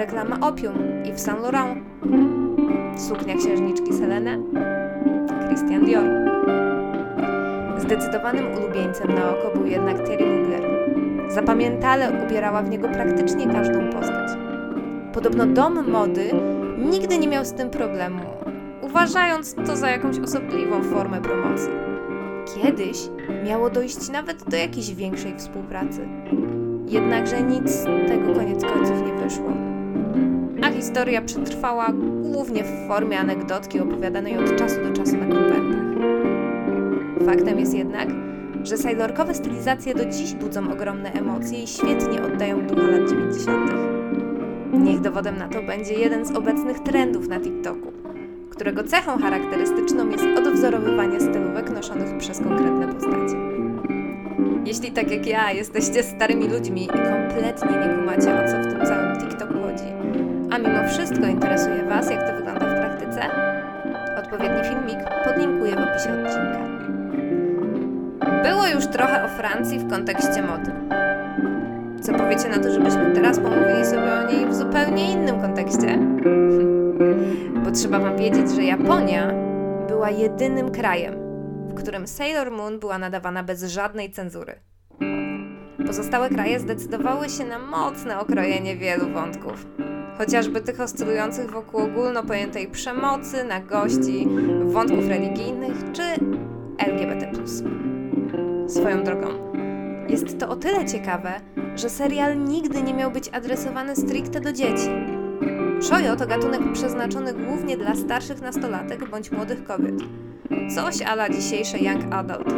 Reklama 0.00 0.40
Opium 0.40 1.04
i 1.04 1.12
w 1.12 1.20
Saint 1.20 1.42
Laurent. 1.42 1.78
Suknia 2.96 3.36
księżniczki 3.36 3.92
Selene. 3.92 4.38
Christian 5.46 5.84
Dior. 5.84 6.04
Zdecydowanym 7.78 8.44
ulubieńcem 8.58 9.14
na 9.14 9.30
oko 9.30 9.58
był 9.58 9.66
jednak 9.66 9.96
Thierry 10.06 10.26
Mugler. 10.26 10.62
Zapamiętale 11.28 12.12
ubierała 12.26 12.62
w 12.62 12.70
niego 12.70 12.88
praktycznie 12.88 13.46
każdą 13.46 13.90
postać. 13.90 14.30
Podobno 15.12 15.46
dom 15.46 15.90
mody 15.90 16.30
nigdy 16.90 17.18
nie 17.18 17.28
miał 17.28 17.44
z 17.44 17.52
tym 17.52 17.70
problemu, 17.70 18.22
uważając 18.82 19.54
to 19.54 19.76
za 19.76 19.90
jakąś 19.90 20.18
osobliwą 20.18 20.82
formę 20.82 21.20
promocji. 21.20 21.72
Kiedyś 22.54 22.98
miało 23.44 23.70
dojść 23.70 24.10
nawet 24.10 24.44
do 24.50 24.56
jakiejś 24.56 24.94
większej 24.94 25.36
współpracy. 25.36 26.08
Jednakże 26.86 27.42
nic 27.42 27.70
z 27.70 27.84
tego 27.84 28.34
koniec 28.34 28.64
końców 28.64 29.02
nie 29.06 29.14
wyszło. 29.14 29.69
A 30.62 30.70
historia 30.70 31.22
przetrwała 31.22 31.92
głównie 32.22 32.64
w 32.64 32.88
formie 32.88 33.18
anegdotki 33.18 33.80
opowiadanej 33.80 34.38
od 34.38 34.56
czasu 34.56 34.76
do 34.82 34.92
czasu 34.92 35.16
na 35.16 35.26
konwentach. 35.26 35.80
Faktem 37.26 37.58
jest 37.58 37.74
jednak, 37.74 38.08
że 38.62 38.78
sailorkowe 38.78 39.34
stylizacje 39.34 39.94
do 39.94 40.04
dziś 40.04 40.34
budzą 40.34 40.72
ogromne 40.72 41.12
emocje 41.12 41.62
i 41.62 41.66
świetnie 41.66 42.22
oddają 42.22 42.66
ducha 42.66 42.86
lat 42.86 43.10
90. 43.10 43.72
Niech 44.72 45.00
dowodem 45.00 45.38
na 45.38 45.48
to 45.48 45.62
będzie 45.62 45.94
jeden 45.94 46.26
z 46.26 46.30
obecnych 46.30 46.80
trendów 46.80 47.28
na 47.28 47.40
TikToku, 47.40 47.92
którego 48.50 48.84
cechą 48.84 49.18
charakterystyczną 49.18 50.10
jest 50.10 50.24
odwzorowywanie 50.38 51.20
stylówek 51.20 51.70
noszonych 51.70 52.18
przez 52.18 52.38
konkretne 52.38 52.88
postacie. 52.88 53.36
Jeśli 54.64 54.92
tak 54.92 55.10
jak 55.10 55.26
ja 55.26 55.52
jesteście 55.52 56.02
starymi 56.02 56.48
ludźmi 56.48 56.84
i 56.84 56.88
kompletnie 56.88 57.70
nie 57.70 57.94
kumacie 57.96 58.34
o 58.34 58.48
co 58.48 58.68
w 58.68 58.72
tym 58.72 58.86
całym 58.86 59.20
TikToku 59.20 59.54
chodzi, 59.54 59.89
a 60.50 60.58
mimo 60.58 60.88
wszystko 60.88 61.26
interesuje 61.26 61.84
Was, 61.84 62.10
jak 62.10 62.30
to 62.30 62.36
wygląda 62.36 62.66
w 62.66 62.78
praktyce, 62.78 63.20
odpowiedni 64.18 64.64
filmik 64.64 64.98
podlinkuję 65.24 65.72
w 65.72 65.78
opisie 65.78 66.10
odcinka. 66.12 66.60
Było 68.42 68.66
już 68.66 68.86
trochę 68.86 69.24
o 69.24 69.28
Francji 69.28 69.78
w 69.78 69.90
kontekście 69.90 70.42
mody. 70.42 70.72
Co 72.02 72.12
powiecie 72.12 72.48
na 72.48 72.58
to, 72.58 72.72
żebyśmy 72.72 73.12
teraz 73.14 73.38
pomówili 73.38 73.86
sobie 73.86 74.12
o 74.12 74.32
niej 74.32 74.46
w 74.46 74.54
zupełnie 74.54 75.12
innym 75.12 75.40
kontekście? 75.40 75.98
Bo 77.64 77.70
trzeba 77.70 77.98
Wam 77.98 78.16
wiedzieć, 78.16 78.50
że 78.50 78.62
Japonia 78.62 79.32
była 79.88 80.10
jedynym 80.10 80.70
krajem, 80.70 81.14
w 81.68 81.74
którym 81.74 82.06
Sailor 82.06 82.50
Moon 82.50 82.78
była 82.78 82.98
nadawana 82.98 83.42
bez 83.42 83.64
żadnej 83.64 84.10
cenzury. 84.10 84.54
Pozostałe 85.86 86.28
kraje 86.28 86.60
zdecydowały 86.60 87.28
się 87.28 87.44
na 87.44 87.58
mocne 87.58 88.18
okrojenie 88.18 88.76
wielu 88.76 89.12
wątków. 89.12 89.66
Chociażby 90.20 90.60
tych 90.60 90.80
oscylujących 90.80 91.50
wokół 91.50 91.80
ogólno 91.80 92.22
pojętej 92.22 92.68
przemocy, 92.68 93.44
nagości, 93.44 94.28
wątków 94.64 95.08
religijnych 95.08 95.76
czy 95.92 96.02
LGBT. 96.78 97.32
Swoją 98.68 99.04
drogą, 99.04 99.28
jest 100.08 100.38
to 100.38 100.48
o 100.48 100.56
tyle 100.56 100.84
ciekawe, 100.84 101.32
że 101.76 101.90
serial 101.90 102.44
nigdy 102.44 102.82
nie 102.82 102.94
miał 102.94 103.10
być 103.10 103.28
adresowany 103.28 103.96
stricte 103.96 104.40
do 104.40 104.52
dzieci. 104.52 104.90
Shoyo 105.82 106.16
to 106.16 106.26
gatunek 106.26 106.72
przeznaczony 106.72 107.34
głównie 107.34 107.76
dla 107.76 107.94
starszych 107.94 108.40
nastolatek 108.40 109.10
bądź 109.10 109.32
młodych 109.32 109.64
kobiet. 109.64 109.94
Coś 110.74 111.02
ala 111.02 111.30
dzisiejsze 111.30 111.78
young 111.78 112.14
adult. 112.14 112.54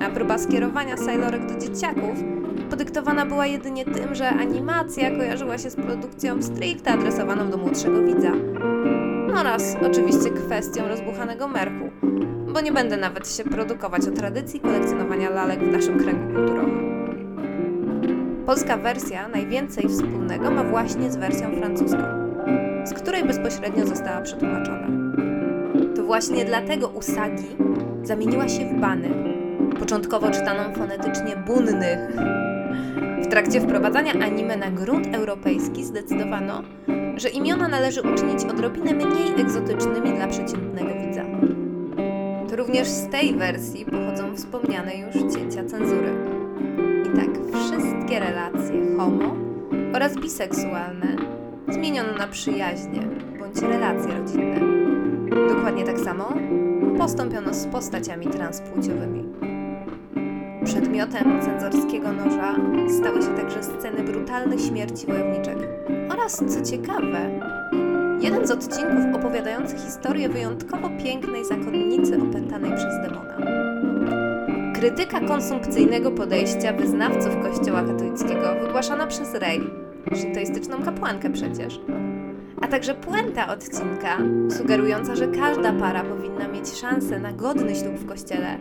A 0.00 0.10
próba 0.10 0.38
skierowania 0.38 0.96
Sailorek 0.96 1.46
do 1.46 1.58
dzieciaków 1.58 2.37
podyktowana 2.70 3.26
była 3.26 3.46
jedynie 3.46 3.84
tym, 3.84 4.14
że 4.14 4.28
animacja 4.28 5.10
kojarzyła 5.10 5.58
się 5.58 5.70
z 5.70 5.76
produkcją 5.76 6.42
stricte 6.42 6.90
adresowaną 6.90 7.50
do 7.50 7.56
młodszego 7.56 8.02
widza. 8.02 8.32
Oraz 9.40 9.76
oczywiście 9.90 10.30
kwestią 10.30 10.88
rozbuchanego 10.88 11.48
merchu, 11.48 11.90
bo 12.54 12.60
nie 12.60 12.72
będę 12.72 12.96
nawet 12.96 13.36
się 13.36 13.44
produkować 13.44 14.08
o 14.08 14.10
tradycji 14.10 14.60
kolekcjonowania 14.60 15.30
lalek 15.30 15.60
w 15.60 15.72
naszym 15.72 15.98
kręgu 15.98 16.34
kulturowym. 16.34 16.88
Polska 18.46 18.76
wersja 18.76 19.28
najwięcej 19.28 19.88
wspólnego 19.88 20.50
ma 20.50 20.64
właśnie 20.64 21.10
z 21.10 21.16
wersją 21.16 21.56
francuską, 21.56 22.02
z 22.84 22.92
której 22.92 23.24
bezpośrednio 23.24 23.86
została 23.86 24.20
przetłumaczona. 24.20 24.88
To 25.96 26.04
właśnie 26.04 26.44
dlatego 26.44 26.88
Usagi 26.88 27.46
zamieniła 28.02 28.48
się 28.48 28.66
w 28.66 28.80
Bany, 28.80 29.08
początkowo 29.88 30.30
czytaną 30.30 30.74
fonetycznie 30.74 31.36
bunnych. 31.36 31.98
W 33.22 33.26
trakcie 33.30 33.60
wprowadzania 33.60 34.12
anime 34.12 34.56
na 34.56 34.70
grunt 34.70 35.14
europejski 35.14 35.84
zdecydowano, 35.84 36.62
że 37.16 37.28
imiona 37.28 37.68
należy 37.68 38.02
uczynić 38.02 38.44
odrobinę 38.44 38.94
mniej 38.94 39.40
egzotycznymi 39.40 40.12
dla 40.12 40.26
przeciętnego 40.26 40.90
widza. 41.06 41.24
To 42.48 42.56
również 42.56 42.88
z 42.88 43.08
tej 43.08 43.34
wersji 43.34 43.84
pochodzą 43.84 44.36
wspomniane 44.36 44.96
już 44.96 45.34
cięcia 45.34 45.64
cenzury. 45.64 46.12
I 47.06 47.16
tak 47.16 47.30
wszystkie 47.54 48.20
relacje 48.20 48.96
homo 48.96 49.36
oraz 49.94 50.16
biseksualne 50.16 51.16
zmieniono 51.68 52.12
na 52.18 52.28
przyjaźnie 52.28 53.00
bądź 53.38 53.60
relacje 53.62 54.18
rodzinne. 54.18 54.60
Dokładnie 55.48 55.84
tak 55.84 56.00
samo 56.00 56.32
postąpiono 56.98 57.54
z 57.54 57.66
postaciami 57.66 58.26
transpłciowymi. 58.26 59.47
Przedmiotem 60.64 61.42
cenzorskiego 61.42 62.12
noża 62.12 62.54
stały 62.98 63.22
się 63.22 63.28
także 63.28 63.62
sceny 63.62 64.02
brutalnych 64.02 64.60
śmierci 64.60 65.06
wojowniczek. 65.06 65.58
Oraz, 66.12 66.36
co 66.36 66.70
ciekawe, 66.70 67.30
jeden 68.20 68.46
z 68.46 68.50
odcinków 68.50 69.14
opowiadający 69.14 69.76
historię 69.76 70.28
wyjątkowo 70.28 70.90
pięknej 71.04 71.44
zakonnicy 71.44 72.22
opętanej 72.22 72.72
przez 72.72 72.94
demona. 73.02 73.38
Krytyka 74.74 75.20
konsumpcyjnego 75.20 76.10
podejścia 76.10 76.72
wyznawców 76.72 77.36
kościoła 77.42 77.82
katolickiego 77.82 78.54
wygłaszana 78.60 79.06
przez 79.06 79.34
Rey, 79.34 79.60
szintoistyczną 80.14 80.82
kapłankę 80.82 81.30
przecież, 81.30 81.80
a 82.60 82.68
także 82.68 82.94
puenta 82.94 83.48
odcinka, 83.52 84.18
sugerująca, 84.50 85.16
że 85.16 85.28
każda 85.28 85.72
para 85.72 86.04
powinna 86.04 86.48
mieć 86.48 86.68
szansę 86.74 87.20
na 87.20 87.32
godny 87.32 87.74
ślub 87.74 87.94
w 87.94 88.06
kościele, 88.06 88.58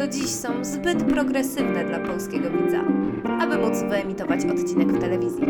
do 0.00 0.08
dziś 0.08 0.30
są 0.30 0.64
zbyt 0.64 1.04
progresywne 1.04 1.84
dla 1.84 1.98
polskiego 1.98 2.50
widza, 2.50 2.84
aby 3.40 3.58
móc 3.58 3.82
wyemitować 3.82 4.44
odcinek 4.44 4.88
w 4.88 5.00
telewizji. 5.00 5.46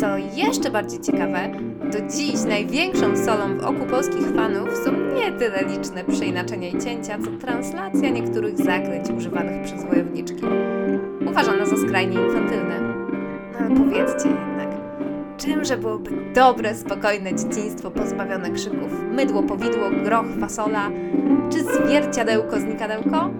Co 0.00 0.06
jeszcze 0.16 0.70
bardziej 0.70 1.00
ciekawe, 1.00 1.50
do 1.92 2.16
dziś 2.16 2.44
największą 2.44 3.16
solą 3.16 3.58
w 3.58 3.64
oku 3.64 3.86
polskich 3.90 4.26
fanów 4.36 4.68
są 4.84 4.92
nie 4.92 5.32
tyle 5.32 5.64
liczne 5.64 6.04
przeinaczenia 6.04 6.68
i 6.68 6.78
cięcia, 6.78 7.18
co 7.18 7.46
translacja 7.46 8.10
niektórych 8.10 8.56
zaklęć 8.56 9.10
używanych 9.10 9.62
przez 9.64 9.84
wojowniczki, 9.84 10.44
uważane 11.30 11.66
za 11.66 11.76
skrajnie 11.76 12.20
infantylne. 12.20 12.80
No 13.52 13.58
ale 13.58 13.76
powiedzcie 13.76 14.28
jednak, 14.28 14.68
czymże 15.38 15.76
byłoby 15.76 16.10
dobre, 16.34 16.74
spokojne 16.74 17.34
dzieciństwo 17.34 17.90
pozbawione 17.90 18.50
krzyków, 18.50 18.92
mydło, 19.12 19.42
powidło, 19.42 19.90
groch, 20.04 20.26
fasola, 20.40 20.90
czy 21.52 21.58
zwierciadełko, 21.64 22.60
znikadełko? 22.60 23.30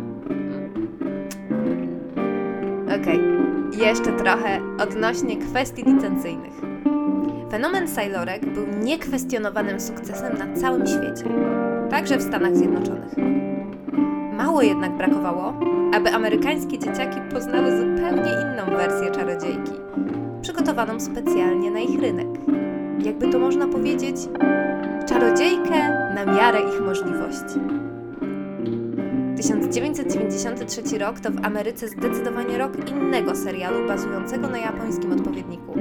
Okej, 3.01 3.21
okay. 3.21 3.87
jeszcze 3.87 4.13
trochę 4.13 4.61
odnośnie 4.79 5.37
kwestii 5.37 5.83
licencyjnych. 5.83 6.53
Fenomen 7.51 7.89
Sailorek 7.89 8.47
był 8.47 8.67
niekwestionowanym 8.83 9.81
sukcesem 9.81 10.39
na 10.39 10.61
całym 10.61 10.87
świecie, 10.87 11.25
także 11.91 12.17
w 12.19 12.23
Stanach 12.23 12.57
Zjednoczonych. 12.57 13.13
Mało 14.33 14.63
jednak 14.63 14.97
brakowało, 14.97 15.55
aby 15.95 16.11
amerykańskie 16.11 16.79
dzieciaki 16.79 17.21
poznały 17.33 17.71
zupełnie 17.71 18.31
inną 18.31 18.77
wersję 18.77 19.11
czarodziejki, 19.11 19.73
przygotowaną 20.43 21.01
specjalnie 21.01 21.71
na 21.71 21.81
ich 21.81 22.01
rynek. 22.01 22.29
Jakby 23.05 23.29
to 23.29 23.39
można 23.39 23.69
powiedzieć, 23.69 24.17
czarodziejkę 25.09 26.11
na 26.15 26.25
miarę 26.25 26.59
ich 26.61 26.81
możliwości. 26.81 27.61
1993 29.41 30.99
rok 30.99 31.21
to 31.21 31.31
w 31.31 31.45
Ameryce 31.45 31.89
zdecydowanie 31.89 32.59
rok 32.59 32.91
innego 32.91 33.37
serialu 33.37 33.89
bazującego 33.89 34.49
na 34.49 34.59
japońskim 34.59 35.13
odpowiedniku, 35.13 35.75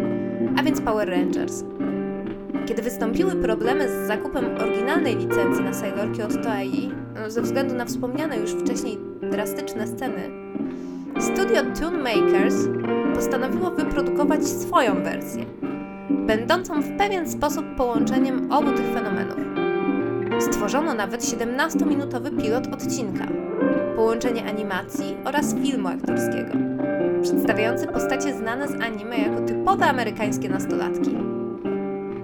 a 0.58 0.64
więc 0.64 0.82
Power 0.82 1.10
Rangers. 1.10 1.64
Kiedy 2.66 2.82
wystąpiły 2.82 3.36
problemy 3.36 3.90
z 3.90 4.08
zakupem 4.08 4.46
oryginalnej 4.58 5.16
licencji 5.16 5.64
na 5.64 5.74
Sailorki 5.74 6.22
od 6.22 6.44
Toei, 6.44 6.92
ze 7.28 7.42
względu 7.42 7.76
na 7.76 7.86
wspomniane 7.86 8.38
już 8.38 8.52
wcześniej 8.52 8.98
drastyczne 9.32 9.88
sceny, 9.88 10.30
studio 11.20 11.62
Toon 11.80 12.04
Makers 12.04 12.56
postanowiło 13.16 13.72
wyprodukować 13.72 14.48
swoją 14.48 15.04
wersję, 15.04 15.46
będącą 16.10 16.82
w 16.82 16.98
pewien 16.98 17.30
sposób 17.30 17.66
połączeniem 17.78 18.52
obu 18.52 18.72
tych 18.72 18.86
fenomenów. 18.94 19.40
Stworzono 20.40 20.94
nawet 20.94 21.22
17-minutowy 21.22 22.42
pilot 22.42 22.68
odcinka, 22.74 23.28
połączenie 24.00 24.46
animacji 24.46 25.18
oraz 25.26 25.56
filmu 25.56 25.88
aktorskiego, 25.88 26.52
przedstawiający 27.22 27.88
postacie 27.88 28.34
znane 28.34 28.68
z 28.68 28.82
anime 28.82 29.18
jako 29.18 29.42
typowe 29.42 29.86
amerykańskie 29.86 30.50
nastolatki. 30.50 31.18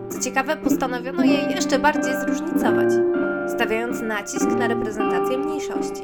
Co 0.09 0.19
ciekawe, 0.19 0.57
postanowiono 0.57 1.23
je 1.23 1.37
jeszcze 1.37 1.79
bardziej 1.79 2.13
zróżnicować, 2.15 2.93
stawiając 3.47 4.01
nacisk 4.01 4.47
na 4.59 4.67
reprezentację 4.67 5.37
mniejszości. 5.37 6.01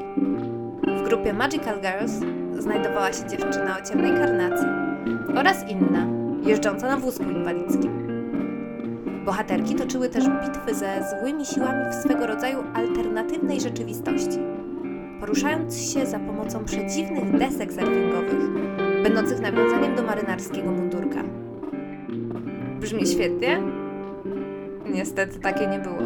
W 0.88 1.04
grupie 1.04 1.34
Magical 1.34 1.82
Girls 1.82 2.12
znajdowała 2.60 3.14
się 3.14 3.28
dziewczyna 3.28 3.78
o 3.80 3.90
ciemnej 3.90 4.12
karnacji 4.12 4.68
oraz 5.38 5.70
inna, 5.70 6.08
jeżdżąca 6.50 6.88
na 6.88 6.98
wózku 6.98 7.24
inwalidzkim. 7.24 7.92
Bohaterki 9.26 9.76
toczyły 9.76 10.10
też 10.10 10.24
bitwy 10.24 10.76
ze 10.76 11.04
złymi 11.10 11.46
siłami 11.46 11.92
w 11.92 11.96
swego 11.96 12.28
rodzaju 12.28 12.64
alternatywnej 12.74 13.62
rzeczywistości, 13.62 14.40
poruszając 15.22 15.94
się 15.94 16.06
za 16.06 16.20
pomocą 16.20 16.66
przedziwnych 16.66 17.38
desek 17.38 17.74
surfingowych, 17.74 18.50
będących 19.04 19.40
nawiązaniem 19.40 19.96
do 19.96 20.04
marynarskiego 20.04 20.72
mundurka. 20.72 21.24
Brzmi 22.80 23.08
świetnie? 23.08 23.62
Niestety 24.94 25.40
takie 25.40 25.68
nie 25.68 25.80
było. 25.80 26.00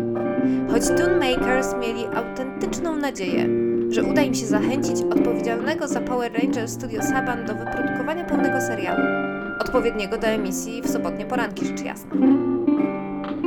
Choć 0.72 0.88
Toonmakers 0.88 1.76
mieli 1.82 2.06
autentyczną 2.16 2.96
nadzieję, 2.96 3.50
że 3.90 4.04
uda 4.04 4.22
im 4.22 4.34
się 4.34 4.46
zachęcić 4.46 5.02
odpowiedzialnego 5.02 5.88
za 5.88 6.02
Power 6.02 6.32
Rangers 6.34 6.72
Studio 6.72 7.02
Saban 7.02 7.46
do 7.46 7.56
wyprodukowania 7.56 8.24
pełnego 8.24 8.62
serialu, 8.62 9.04
odpowiedniego 9.62 10.18
do 10.18 10.28
emisji 10.28 10.82
w 10.82 10.90
sobotnie 10.90 11.26
poranki, 11.26 11.66
rzecz 11.66 11.82
jasna. 11.82 12.12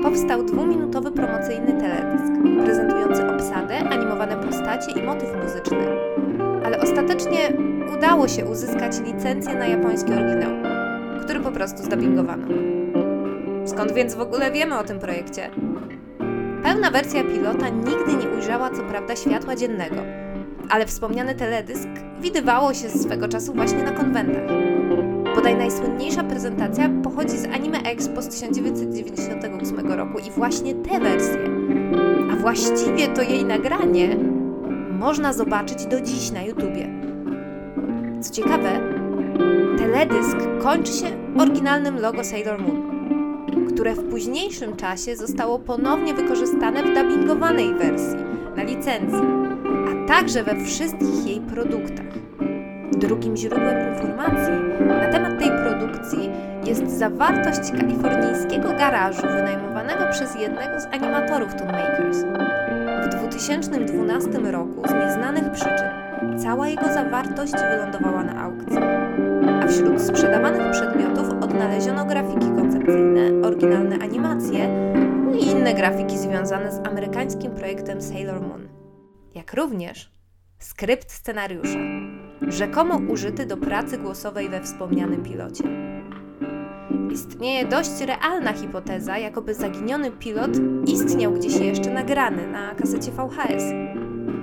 Powstał 0.03 0.45
dwuminutowy 0.45 1.13
promocyjny 1.13 1.73
teledysk, 1.73 2.33
prezentujący 2.65 2.98
i 4.97 5.03
motyw 5.03 5.29
muzyczny. 5.45 5.87
Ale 6.65 6.81
ostatecznie 6.81 7.39
udało 7.99 8.29
się 8.29 8.47
uzyskać 8.47 9.01
licencję 9.01 9.55
na 9.55 9.67
japoński 9.67 10.13
oryginał, 10.13 10.51
który 11.25 11.41
po 11.41 11.51
prostu 11.51 11.83
zdubbingowano. 11.83 12.47
Skąd 13.65 13.93
więc 13.93 14.15
w 14.15 14.21
ogóle 14.21 14.51
wiemy 14.51 14.79
o 14.79 14.85
tym 14.85 14.99
projekcie? 14.99 15.51
Pełna 16.63 16.91
wersja 16.91 17.25
pilota 17.25 17.69
nigdy 17.69 18.17
nie 18.25 18.37
ujrzała 18.37 18.71
co 18.71 18.83
prawda 18.83 19.17
światła 19.17 19.57
dziennego, 19.57 19.97
ale 20.71 20.87
wspomniany 20.87 21.35
teledysk 21.35 21.89
widywało 22.21 22.75
się 22.75 22.91
swego 22.91 23.29
czasu 23.29 23.53
właśnie 23.55 23.83
na 23.83 23.93
konwentach. 23.93 24.43
Bodaj 25.35 25.57
najsłynniejsza 25.57 26.25
prezentacja 26.25 26.91
pochodzi 27.05 27.39
z 27.39 27.45
Anime 27.45 27.79
Expo 27.79 28.23
z 28.23 28.29
1998 28.29 29.93
roku 29.93 30.19
i 30.19 30.31
właśnie 30.31 30.75
tę 30.75 31.01
wersję, 31.01 31.39
a 32.33 32.37
właściwie 32.37 33.09
to 33.09 33.23
jej 33.23 33.45
nagranie, 33.45 34.17
można 34.99 35.33
zobaczyć 35.33 35.87
do 35.87 36.01
dziś 36.01 36.31
na 36.31 36.43
YouTubie. 36.43 36.89
Co 38.21 38.33
ciekawe, 38.33 38.81
teledysk 39.79 40.37
kończy 40.63 40.93
się 40.93 41.07
oryginalnym 41.39 42.01
logo 42.01 42.25
Sailor 42.25 42.61
Moon 42.61 42.89
które 43.79 43.95
w 43.95 44.11
późniejszym 44.11 44.77
czasie 44.77 45.17
zostało 45.17 45.59
ponownie 45.59 46.15
wykorzystane 46.15 46.83
w 46.83 46.95
dubbingowanej 46.95 47.75
wersji 47.75 48.19
na 48.57 48.63
licencji, 48.63 49.23
a 49.89 50.09
także 50.09 50.45
we 50.45 50.65
wszystkich 50.65 51.27
jej 51.27 51.41
produktach. 51.41 52.07
Drugim 52.93 53.37
źródłem 53.37 53.95
informacji 53.95 54.53
na 54.89 55.13
temat 55.13 55.39
tej 55.39 55.51
produkcji 55.51 56.31
jest 56.65 56.99
zawartość 56.99 57.71
kalifornijskiego 57.71 58.69
garażu 58.69 59.23
wynajmowanego 59.23 60.05
przez 60.11 60.35
jednego 60.35 60.81
z 60.81 60.85
animatorów 60.85 61.55
Toonmakers. 61.55 62.25
W 63.05 63.09
2012 63.09 64.31
roku 64.39 64.89
z 64.89 64.93
nieznanych 64.93 65.53
przyczyn 65.53 66.09
cała 66.39 66.69
jego 66.69 66.93
zawartość 66.93 67.53
wylądowała 67.53 68.25
na 68.25 68.43
aukcji, 68.43 68.79
a 69.63 69.67
wśród 69.67 70.03
sprzedawanych 70.03 70.71
przedmiotów 70.71 71.31
odnaleziono 71.31 72.05
grafiki 72.05 72.47
koncepcyjne, 72.57 73.47
oryginalne 73.49 73.97
animacje 73.97 74.69
no 75.25 75.35
i 75.35 75.47
inne 75.47 75.75
grafiki 75.75 76.19
związane 76.19 76.73
z 76.73 76.87
amerykańskim 76.87 77.53
projektem 77.53 78.03
Sailor 78.03 78.41
Moon, 78.41 78.69
jak 79.35 79.55
również 79.55 80.13
skrypt 80.59 81.13
scenariusza, 81.13 81.79
rzekomo 82.49 82.97
użyty 82.97 83.47
do 83.47 83.57
pracy 83.57 83.99
głosowej 83.99 84.49
we 84.49 84.63
wspomnianym 84.63 85.23
pilocie. 85.23 85.65
Istnieje 87.11 87.65
dość 87.65 88.01
realna 88.01 88.53
hipoteza, 88.53 89.19
jakoby 89.19 89.55
zaginiony 89.55 90.11
pilot 90.11 90.51
istniał 90.87 91.33
gdzieś 91.33 91.57
jeszcze 91.57 91.91
nagrany 91.91 92.47
na 92.47 92.75
kasecie 92.75 93.13
VHS, 93.13 93.65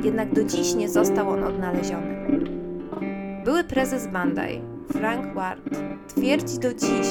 jednak 0.03 0.33
do 0.33 0.43
dziś 0.43 0.75
nie 0.75 0.89
został 0.89 1.29
on 1.29 1.43
odnaleziony. 1.43 2.39
Były 3.45 3.63
prezes 3.63 4.07
Bandai, 4.07 4.61
Frank 4.91 5.33
Ward, 5.33 5.69
twierdzi 6.07 6.59
do 6.59 6.73
dziś, 6.73 7.07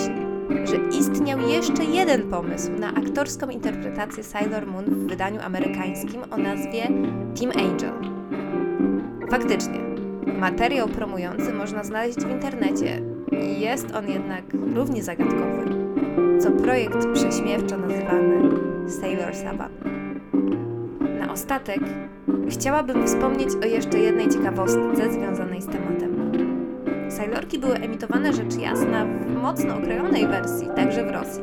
że 0.64 0.98
istniał 0.98 1.40
jeszcze 1.40 1.84
jeden 1.84 2.30
pomysł 2.30 2.72
na 2.72 2.94
aktorską 2.94 3.48
interpretację 3.48 4.24
Sailor 4.24 4.66
Moon 4.66 4.84
w 4.84 5.08
wydaniu 5.08 5.40
amerykańskim 5.40 6.22
o 6.30 6.36
nazwie 6.36 6.82
Team 7.40 7.50
Angel. 7.70 7.92
Faktycznie, 9.30 9.80
materiał 10.38 10.88
promujący 10.88 11.52
można 11.52 11.84
znaleźć 11.84 12.18
w 12.18 12.30
internecie. 12.30 13.13
Jest 13.58 13.94
on 13.94 14.08
jednak 14.08 14.44
równie 14.74 15.02
zagadkowy, 15.02 15.64
co 16.40 16.50
projekt 16.50 17.06
prześmiewczo 17.12 17.76
nazywany 17.76 18.50
Sailor 18.88 19.34
Saban. 19.34 19.70
Na 21.18 21.32
ostatek 21.32 21.80
chciałabym 22.48 23.06
wspomnieć 23.06 23.48
o 23.62 23.66
jeszcze 23.66 23.98
jednej 23.98 24.28
ciekawostce 24.28 25.12
związanej 25.12 25.62
z 25.62 25.66
tematem. 25.66 26.32
Sailorki 27.08 27.58
były 27.58 27.74
emitowane 27.74 28.32
rzecz 28.32 28.56
jasna 28.56 29.04
w 29.04 29.42
mocno 29.42 29.76
okrojonej 29.76 30.26
wersji, 30.26 30.68
także 30.76 31.06
w 31.06 31.10
Rosji. 31.10 31.42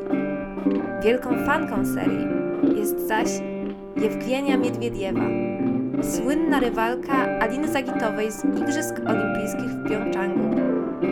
Wielką 1.04 1.46
fanką 1.46 1.86
serii 1.86 2.26
jest 2.76 3.08
zaś 3.08 3.28
Jewgenia 3.96 4.56
Miedwiediewa, 4.56 5.26
słynna 6.02 6.60
rywalka 6.60 7.38
Aliny 7.40 7.68
Zagitowej 7.68 8.32
z 8.32 8.44
Igrzysk 8.44 9.00
Olimpijskich 9.06 9.70
w 9.70 9.88
Pjongczangu, 9.88 10.61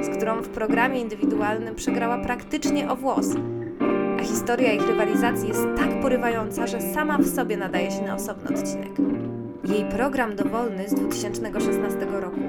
z 0.03 0.09
którą 0.17 0.43
w 0.43 0.49
programie 0.49 1.01
indywidualnym 1.01 1.75
przegrała 1.75 2.19
praktycznie 2.19 2.91
o 2.91 2.97
włos, 2.97 3.27
a 4.21 4.23
historia 4.23 4.73
ich 4.73 4.89
rywalizacji 4.89 5.49
jest 5.49 5.67
tak 5.77 6.01
porywająca, 6.01 6.67
że 6.67 6.81
sama 6.81 7.19
w 7.19 7.27
sobie 7.27 7.57
nadaje 7.57 7.91
się 7.91 8.03
na 8.03 8.15
osobny 8.15 8.57
odcinek. 8.57 8.93
Jej 9.65 9.85
program 9.85 10.37
dowolny 10.37 10.89
z 10.89 10.95
2016 10.95 12.07
roku 12.11 12.41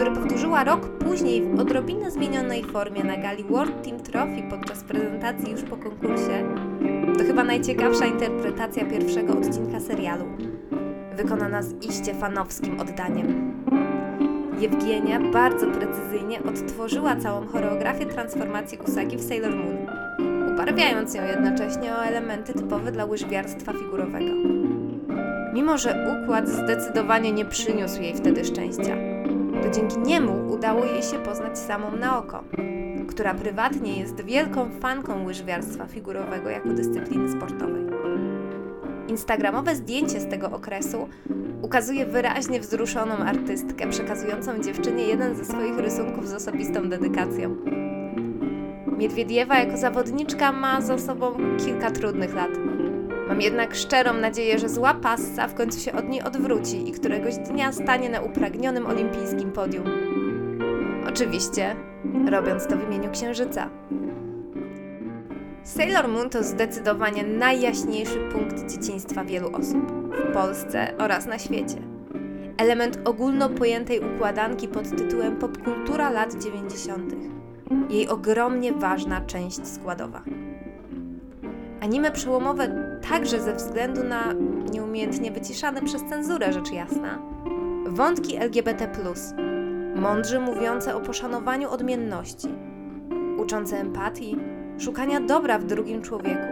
który 0.00 0.10
powtórzyła 0.10 0.64
rok 0.64 0.88
później 0.88 1.42
w 1.42 1.60
odrobinę 1.60 2.10
zmienionej 2.10 2.64
formie 2.64 3.04
na 3.04 3.16
gali 3.16 3.44
World 3.44 3.82
Team 3.82 4.00
Trophy 4.00 4.42
podczas 4.50 4.84
prezentacji 4.84 5.50
już 5.50 5.62
po 5.62 5.76
konkursie, 5.76 6.44
to 7.18 7.24
chyba 7.24 7.44
najciekawsza 7.44 8.06
interpretacja 8.06 8.84
pierwszego 8.84 9.32
odcinka 9.32 9.80
serialu, 9.80 10.24
wykonana 11.16 11.62
z 11.62 11.74
iście 11.84 12.14
fanowskim 12.14 12.80
oddaniem. 12.80 13.59
Jewgienia 14.60 15.20
bardzo 15.20 15.66
precyzyjnie 15.66 16.42
odtworzyła 16.42 17.16
całą 17.16 17.46
choreografię 17.46 18.06
transformacji 18.06 18.78
Usagi 18.88 19.16
w 19.16 19.22
Sailor 19.22 19.56
Moon, 19.56 19.86
ubarwiając 20.52 21.14
ją 21.14 21.22
jednocześnie 21.24 21.92
o 21.92 22.04
elementy 22.04 22.52
typowe 22.52 22.92
dla 22.92 23.04
łyżwiarstwa 23.04 23.72
figurowego. 23.72 24.32
Mimo, 25.54 25.78
że 25.78 26.18
układ 26.24 26.48
zdecydowanie 26.48 27.32
nie 27.32 27.44
przyniósł 27.44 28.02
jej 28.02 28.14
wtedy 28.14 28.44
szczęścia 28.44 28.96
to 29.62 29.70
dzięki 29.70 29.98
niemu 29.98 30.52
udało 30.52 30.84
jej 30.84 31.02
się 31.02 31.18
poznać 31.18 31.58
samą 31.58 31.96
Naoko, 31.96 32.44
która 33.08 33.34
prywatnie 33.34 34.00
jest 34.00 34.20
wielką 34.20 34.70
fanką 34.80 35.24
łyżwiarstwa 35.24 35.86
figurowego 35.86 36.50
jako 36.50 36.68
dyscypliny 36.68 37.32
sportowej. 37.32 37.89
Instagramowe 39.10 39.76
zdjęcie 39.76 40.20
z 40.20 40.26
tego 40.26 40.50
okresu 40.50 41.08
ukazuje 41.62 42.06
wyraźnie 42.06 42.60
wzruszoną 42.60 43.14
artystkę 43.14 43.90
przekazującą 43.90 44.62
dziewczynie 44.62 45.04
jeden 45.04 45.36
ze 45.36 45.44
swoich 45.44 45.78
rysunków 45.78 46.28
z 46.28 46.34
osobistą 46.34 46.88
dedykacją. 46.88 47.56
Miedwiediewa 48.98 49.58
jako 49.58 49.76
zawodniczka 49.76 50.52
ma 50.52 50.80
za 50.80 50.98
sobą 50.98 51.32
kilka 51.58 51.90
trudnych 51.90 52.34
lat 52.34 52.50
Mam 53.30 53.40
jednak 53.40 53.74
szczerą 53.74 54.12
nadzieję, 54.12 54.58
że 54.58 54.68
zła 54.68 54.94
passa 54.94 55.48
w 55.48 55.54
końcu 55.54 55.80
się 55.80 55.92
od 55.92 56.08
niej 56.08 56.22
odwróci 56.22 56.88
i 56.88 56.92
któregoś 56.92 57.36
dnia 57.36 57.72
stanie 57.72 58.10
na 58.10 58.20
upragnionym 58.20 58.86
olimpijskim 58.86 59.52
podium. 59.52 59.84
Oczywiście, 61.08 61.76
robiąc 62.30 62.66
to 62.66 62.76
w 62.76 62.84
imieniu 62.88 63.10
księżyca. 63.10 63.70
Sailor 65.64 66.08
Moon 66.08 66.30
to 66.30 66.42
zdecydowanie 66.42 67.24
najjaśniejszy 67.24 68.18
punkt 68.32 68.70
dzieciństwa 68.72 69.24
wielu 69.24 69.56
osób 69.56 69.92
w 70.12 70.32
Polsce 70.32 70.94
oraz 70.98 71.26
na 71.26 71.38
świecie. 71.38 71.76
Element 72.56 72.98
ogólnopojętej 73.04 74.00
układanki 74.00 74.68
pod 74.68 74.90
tytułem 74.96 75.36
Popkultura 75.36 76.10
lat 76.10 76.42
90. 76.42 77.14
Jej 77.90 78.08
ogromnie 78.08 78.72
ważna 78.72 79.20
część 79.20 79.66
składowa. 79.66 80.22
Anime 81.80 82.10
przełomowe 82.10 82.98
także 83.10 83.40
ze 83.40 83.54
względu 83.54 84.04
na 84.04 84.34
nieumiejętnie 84.72 85.30
wyciszane 85.30 85.82
przez 85.82 86.04
cenzurę, 86.04 86.52
rzecz 86.52 86.72
jasna. 86.72 87.18
Wątki 87.86 88.36
LGBT, 88.36 88.88
mądrze 89.94 90.40
mówiące 90.40 90.96
o 90.96 91.00
poszanowaniu 91.00 91.70
odmienności, 91.70 92.48
uczące 93.38 93.76
empatii, 93.76 94.38
szukania 94.80 95.20
dobra 95.20 95.58
w 95.58 95.64
drugim 95.64 96.02
człowieku. 96.02 96.46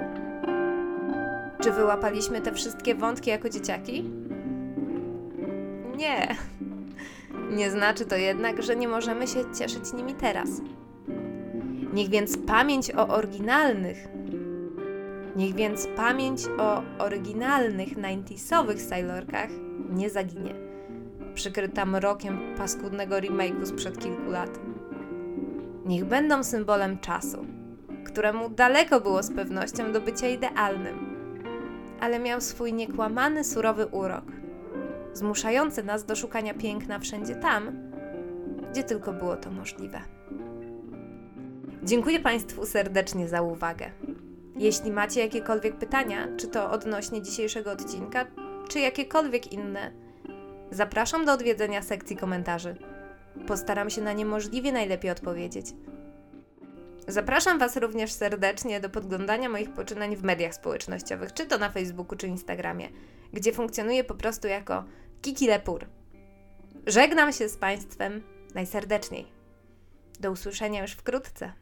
Czy 1.63 1.73
wyłapaliśmy 1.73 2.41
te 2.41 2.53
wszystkie 2.53 2.95
wątki 2.95 3.31
jako 3.31 3.49
dzieciaki? 3.49 4.11
Nie. 5.97 6.37
Nie 7.51 7.71
znaczy 7.71 8.05
to 8.05 8.17
jednak, 8.17 8.63
że 8.63 8.77
nie 8.77 8.89
możemy 8.89 9.27
się 9.27 9.41
cieszyć 9.59 9.93
nimi 9.93 10.15
teraz. 10.15 10.49
Niech 11.93 12.09
więc 12.09 12.39
pamięć 12.39 12.91
o 12.91 13.09
oryginalnych, 13.09 14.09
niech 15.37 15.55
więc 15.55 15.89
pamięć 15.97 16.41
o 16.59 16.83
oryginalnych 16.99 17.89
90sowych 17.89 18.79
Sailorkach 18.79 19.51
nie 19.91 20.11
zaginie, 20.11 20.55
przykryta 21.35 21.87
mrokiem 21.87 22.39
paskudnego 22.59 23.17
remake'u 23.17 23.67
sprzed 23.67 23.99
kilku 23.99 24.31
lat. 24.31 24.61
Niech 25.87 26.05
będą 26.05 26.45
symbolem 26.45 26.99
czasu, 26.99 27.47
któremu 28.09 28.49
daleko 28.49 29.01
było 29.01 29.23
z 29.23 29.35
pewnością 29.35 29.93
do 29.93 30.01
bycia 30.01 30.29
idealnym, 30.29 31.19
ale 32.01 32.19
miał 32.19 32.41
swój 32.41 32.73
niekłamany, 32.73 33.45
surowy 33.45 33.87
urok, 33.87 34.25
zmuszający 35.13 35.83
nas 35.83 36.05
do 36.05 36.17
szukania 36.17 36.55
piękna 36.55 36.99
wszędzie 36.99 37.35
tam, 37.35 37.91
gdzie 38.71 38.83
tylko 38.83 39.13
było 39.13 39.37
to 39.37 39.51
możliwe. 39.51 40.01
Dziękuję 41.83 42.21
Państwu 42.21 42.67
serdecznie 42.67 43.29
za 43.29 43.43
uwagę. 43.43 43.91
Jeśli 44.57 44.91
macie 44.91 45.21
jakiekolwiek 45.21 45.77
pytania, 45.77 46.29
czy 46.37 46.49
to 46.49 46.71
odnośnie 46.71 47.23
dzisiejszego 47.23 47.73
odcinka, 47.73 48.27
czy 48.69 48.81
jakiekolwiek 48.81 49.53
inne, 49.53 49.93
zapraszam 50.71 51.25
do 51.25 51.33
odwiedzenia 51.33 51.83
sekcji 51.83 52.17
komentarzy. 52.17 52.77
Postaram 53.47 53.91
się 53.91 54.03
na 54.03 54.13
nie 54.13 54.27
możliwie 54.27 54.73
najlepiej 54.73 55.11
odpowiedzieć. 55.11 55.67
Zapraszam 57.09 57.59
Was 57.59 57.77
również 57.77 58.13
serdecznie 58.13 58.81
do 58.81 58.91
podglądania 58.91 59.49
moich 59.49 59.73
poczynań 59.73 60.17
w 60.17 60.23
mediach 60.23 60.55
społecznościowych, 60.55 61.33
czy 61.33 61.47
to 61.47 61.59
na 61.59 61.71
Facebooku, 61.71 62.17
czy 62.17 62.27
Instagramie, 62.27 62.89
gdzie 63.33 63.53
funkcjonuję 63.53 64.05
po 64.05 64.15
prostu 64.15 64.49
jako 64.49 64.85
Kiki 65.23 65.47
Lepur. 65.47 65.87
Żegnam 66.87 67.33
się 67.33 67.49
z 67.49 67.57
Państwem 67.57 68.23
najserdeczniej. 68.55 69.27
Do 70.21 70.31
usłyszenia 70.31 70.83
już 70.83 70.93
wkrótce. 70.93 71.53